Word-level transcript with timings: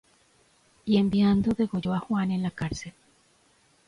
Y 0.83 0.93
enviando, 1.01 1.49
degolló 1.55 1.93
á 1.93 1.99
Juan 1.99 2.31
en 2.31 2.41
la 2.41 2.49
cárcel. 2.49 2.91